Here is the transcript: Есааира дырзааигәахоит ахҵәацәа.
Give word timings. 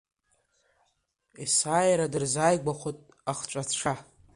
Есааира 1.43 2.11
дырзааигәахоит 2.11 2.97
ахҵәацәа. 3.31 3.93